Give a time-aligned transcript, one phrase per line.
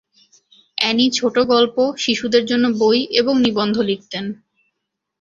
[0.77, 4.25] Annie ছোট গল্প, শিশুদের জন্য বই, এবং নিবন্ধ লিখতেন।